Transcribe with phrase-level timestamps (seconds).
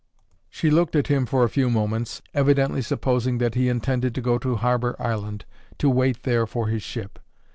[0.49, 4.39] She looked at him for a few moments, evidently supposing that he intended to go
[4.39, 5.45] to Harbour Island
[5.77, 7.19] to wait there for his ship.